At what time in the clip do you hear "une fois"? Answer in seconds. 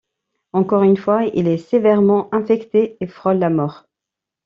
0.81-1.25